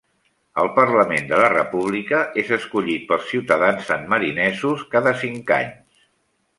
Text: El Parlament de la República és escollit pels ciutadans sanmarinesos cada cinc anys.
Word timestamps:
El 0.61 0.69
Parlament 0.77 1.29
de 1.31 1.41
la 1.41 1.49
República 1.55 2.23
és 2.45 2.51
escollit 2.59 3.05
pels 3.13 3.29
ciutadans 3.35 3.87
sanmarinesos 3.93 4.91
cada 4.97 5.17
cinc 5.25 5.59
anys. 5.65 6.07